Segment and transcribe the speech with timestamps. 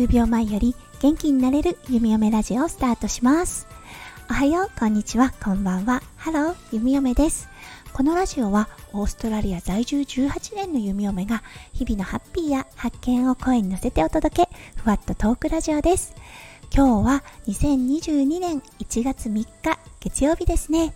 [0.00, 3.66] 数秒前より元気になれる弓嫁ラジオをスタートします。
[4.30, 5.34] おはようこんにちは。
[5.42, 6.02] こんばんは。
[6.16, 7.50] ハロー弓嫁です。
[7.92, 11.42] このラジオはオーストラリア在住18年の弓嫁が
[11.74, 16.14] 日々のハッピーや発見を声に乗せてお届けふわっとトークラジオです。
[16.74, 19.48] 今日は2022年1月3日
[20.00, 20.94] 月曜日ですね。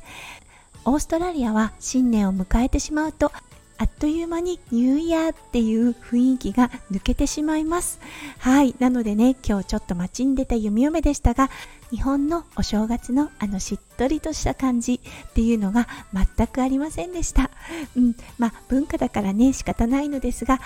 [0.86, 3.32] オーストラリアは新年を迎えてしまうと
[3.76, 8.00] あっという間にニューイヤーっていう雰囲気が抜けてしまいます。
[8.38, 8.74] はい。
[8.78, 11.50] なのでね、今日ちょっと街に出た弓嫁でしたが、
[11.90, 17.50] 日本のお正月のあのしっとりとした感じっていうのが全くありませんでした。
[17.96, 18.16] うん。
[18.38, 20.60] まあ文化だからね、仕方ないのですが、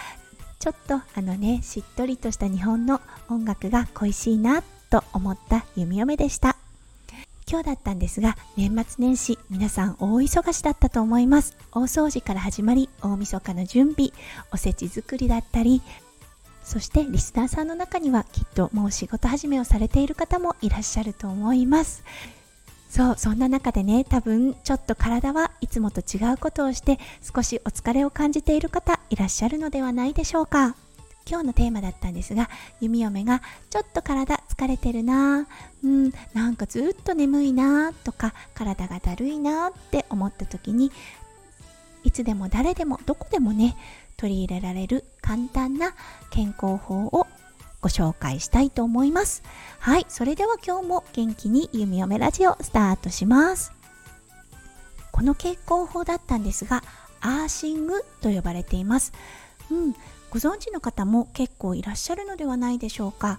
[0.58, 6.56] ちょっとあのね、しっとりとした日本の音楽が恋しいなと思った弓嫁でした。
[7.50, 11.56] 今日だったんですが年末年始皆さん大忙しだったと思います。
[11.72, 14.10] 大掃除から始まり大晦日の準備
[14.52, 15.80] おせち作りだったり
[16.62, 22.04] そしてリスナーさんの中にはきっともう仕事始めをされている方もいらっしゃると思います。
[22.90, 30.76] そうそんな中でね多分ちょっと体はいつもと違うことをして少しお疲れを感じている方いらっしゃるのではないでしょうか。
[31.30, 32.48] 今日のテーマだったんですが
[32.80, 35.46] 弓嫁がちょっと体疲れてるな。
[35.84, 40.90] うんなんかずっと眠いなとか体がだるいなって思った時に
[42.02, 43.76] いつでも誰でもどこでもね
[44.16, 45.94] 取り入れられる簡単な
[46.30, 47.28] 健康法を
[47.80, 49.44] ご紹介したいと思います。
[49.78, 53.72] はいそれでは今日も元気に弓嫁ラジオスタートします。
[55.12, 56.82] この健康法だったんですが
[57.20, 59.12] アーシングと呼ばれています。
[59.70, 59.92] うん
[60.30, 63.38] ご存知の方も結構いらっしゃるのではないでしょうか。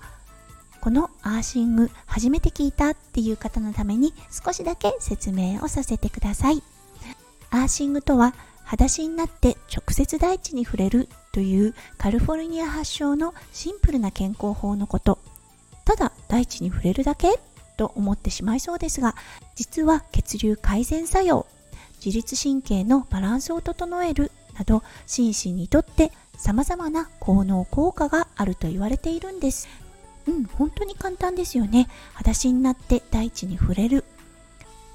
[0.81, 6.63] このアーシング初めて聞いたっていう方のために少しだけ説明をさせてください。
[7.52, 15.19] アーシングとは裸足になって直接大地に触れるというカリフォルニア発祥のシンプルな健康法のこと。
[15.86, 17.39] ただ大地に触れるだけ
[17.76, 19.15] と思ってしまいそうですが
[19.55, 21.48] 実は血流改善作用
[22.05, 29.67] 自律神経のバランスを整えるなど心身にとって様々な効能効果があると言われているんです。
[30.29, 31.87] うん本当に簡単ですよね。
[32.13, 34.05] 裸足になって大地に触れる。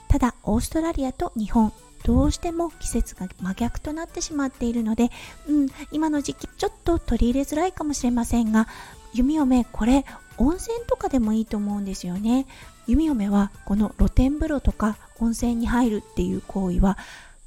[0.08, 1.72] ただオーストラリアと日本
[2.04, 5.10] どうしても季節が真逆となってしまっているので、
[5.48, 8.68] うん、今の時期ちょっと取り入れづらいかもしれませんが
[9.14, 10.04] 弓嫁これ
[10.36, 12.46] 温泉とかでもいいと思うんですよね。
[12.86, 16.98] 弓嫁はこの露天風呂とか温泉に入るっていう行為は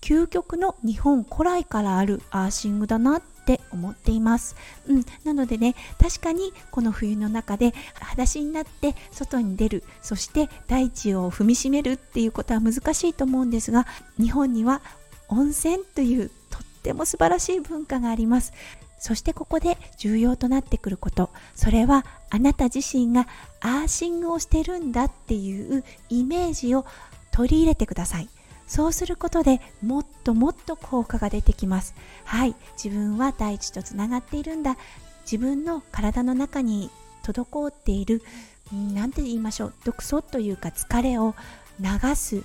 [0.01, 4.55] 究極の日本古来からあるアーシングだなって思っています、
[4.87, 13.85] うん、なのでね確かにこの冬の中で裸足になって外に出るそして大地を踏みしめるっていうことは難しいと思うんですが
[14.19, 14.81] 日本には
[15.29, 18.53] 温泉というとっても素晴らしい文化があります。
[18.99, 21.29] そしてここで重要となってくること。
[21.55, 23.27] それはあなた自身が
[23.59, 26.85] アーシングをしてるんだっていうイメージを
[27.31, 28.29] 取り入れてください。
[28.67, 31.95] そうすることでもっともっと効果が出てきます。
[32.25, 32.55] はい。
[32.81, 34.77] 自分は大地とつながっているんだ。
[35.23, 36.89] 自分の体の中に
[37.23, 38.21] 滞っている
[38.71, 39.73] 何て言いましょう。
[39.85, 41.33] 毒素というか疲れを
[41.79, 42.43] 流す。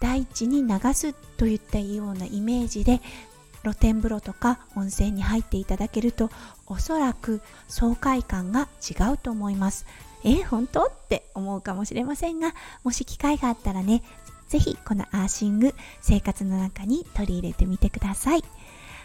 [0.00, 3.00] 大地に流すといったようなイメージで
[3.62, 6.30] 露天風呂とか温泉に入っていただけると
[6.66, 9.86] おそらく爽快感が違うと思います。
[10.24, 10.84] え本当？
[10.84, 14.02] って思うかもしれませんがもし機会があったらね
[14.50, 18.42] ぜひこのアーシング生活の中に取り入れてみてください。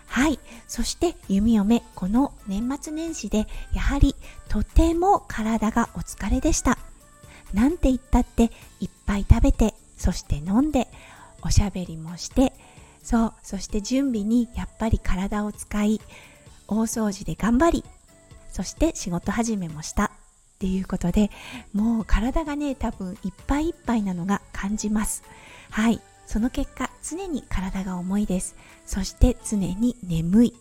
[0.07, 0.39] はい。
[0.67, 4.15] そして弓嫁、この年末年始でやはり
[4.49, 6.79] とても体がお疲れでした。
[7.53, 10.87] なんて言ったっていっぱい食べて、そして飲んで、
[11.43, 12.51] おしゃべりもして、
[13.03, 16.01] そう、そして準備にやっぱり体を使い、
[16.67, 17.83] 大掃除で頑張り、
[18.51, 20.11] そして仕事始めもした。
[20.55, 21.31] っていうことで
[21.73, 25.23] もう体がね多分いっぱいいっぱいなのが感じます。
[25.69, 25.99] はい。
[26.25, 28.55] その結果常に体が重いです。
[28.85, 30.53] そして常に眠い。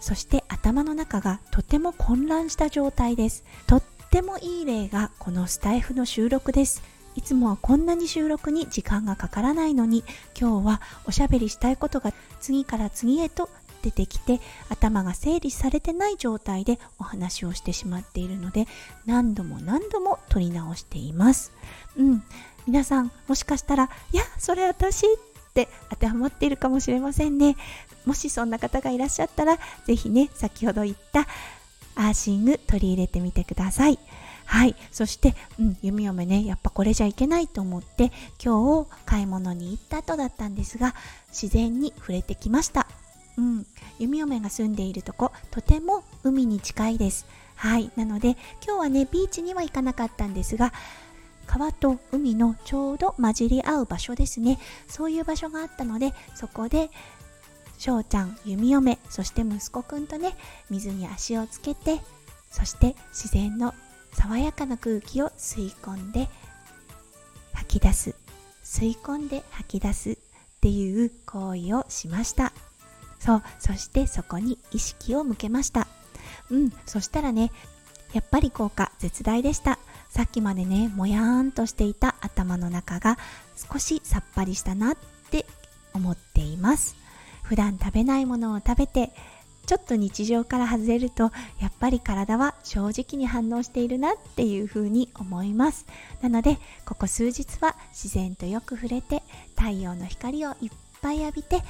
[0.00, 3.44] そして頭の中がとても混乱した状態です。
[3.66, 6.82] とってもいい例がこのスタイフの収録です。
[7.16, 10.04] いつもはこんなに収録に時間がかからないのに
[10.38, 13.48] 今日はおしゃべりしたいことが次から次へと
[13.82, 18.66] 出てきて頭が整理されてない状態でお話をしてしまっているので
[19.06, 21.52] 何度も何度も撮り直しています。
[21.96, 22.22] うん、
[22.66, 25.08] 皆さんもしかしたら「いやそれ私」っ
[25.54, 27.56] て当てはまっているかもしれませんね。
[28.04, 31.26] もしそんな方がいらっしゃったら是非ね先ほど言った
[31.96, 33.98] アーシング取り入れてみてください。
[34.44, 34.76] はい。
[34.92, 40.94] そして、うん、弓嫁ね、やっぱこれじゃいけないと思って、今日買い物に行った後だったんですが、
[41.30, 42.86] 自然に触れてきました。
[43.38, 43.66] うん、
[43.98, 48.30] 弓嫁が住んでいるとことても海に近いですはいなので
[48.64, 50.72] 今日はねビーチには行かなかったんですが
[51.46, 54.58] 川と海のちょうど混じり合う場所ですね。
[54.88, 56.90] そういう場所があったのでそこで
[57.78, 60.34] 翔ちゃん弓嫁そして息子くんとね
[60.70, 62.00] 水に足をつけて
[62.50, 63.74] そして自然の
[64.12, 66.28] 爽やかな空気を吸い込んで
[67.52, 68.14] 吐き出す。
[68.64, 70.10] 吸い込んで吐き出す。
[70.10, 70.16] っ
[70.60, 72.52] ていう行為をしました。
[73.20, 73.42] そう。
[73.58, 75.86] そしてそこに意識を向けました。
[76.50, 76.70] うん。
[76.86, 77.52] そしたらね
[78.12, 79.78] やっぱり効果絶大でした。
[80.16, 83.18] さっきまでねもやーんとしていた頭の中が
[83.70, 84.96] 少しさっぱりしたなっ
[85.30, 85.44] て
[85.92, 86.96] 思っています。
[87.42, 89.12] 普段食べないものを食べて
[89.66, 91.24] ちょっと日常から外れると
[91.60, 95.84] やっぱり体は正直に反応しているなっていうふうに思います。
[96.22, 99.22] なのでここ数日は自然とよく触れて
[99.54, 100.70] 太陽の光をいっ
[101.02, 101.62] ぱい浴びて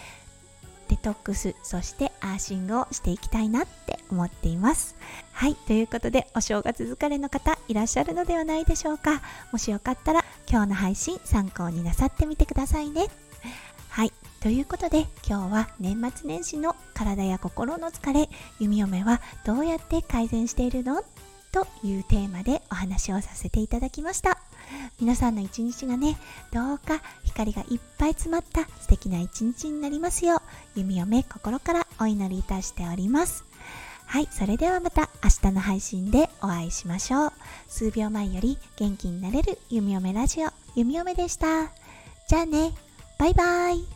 [1.06, 4.96] トックスそしてアーシングをしていきたいなって思っています。
[5.30, 9.22] はいということでお正月疲れの方いらっしゃるのではないでしょうか。
[9.52, 13.06] もしよかったら今日の配信参考になさってみてくださいね。
[13.88, 21.04] はいということで今日は年末年始の体や心の疲れ弓嫁はどうやって改善しているの？
[21.52, 24.40] というテーマでお話をさせていただきました。
[25.00, 26.16] 皆さんの一日がね
[26.52, 30.40] どうか光がいっぱい詰まった素敵な一日になりますよう
[30.74, 33.44] 弓嫁心からお祈りいたしております。
[34.06, 37.32] はいそれではまた明日の配信でお会いしましょう。
[37.68, 41.70] 数秒前より元気になれる弓嫁ラジオ弓嫁でした。
[42.28, 42.72] じゃあね
[43.18, 43.95] バイバイ。